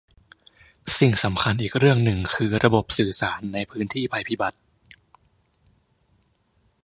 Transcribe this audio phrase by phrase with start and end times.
[0.99, 4.59] สิ่งสำคัญอีกเรื่องหนึ่งคือระบบสื่อสารในพื้นที่ภัยพิบัติ